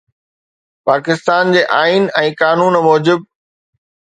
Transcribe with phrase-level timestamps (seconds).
[0.87, 3.29] پاڪستان جي آئين ۽ قانون موجب